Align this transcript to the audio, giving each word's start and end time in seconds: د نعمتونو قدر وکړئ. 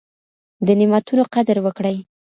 د 0.65 0.67
نعمتونو 0.79 1.23
قدر 1.33 1.57
وکړئ. 1.65 1.97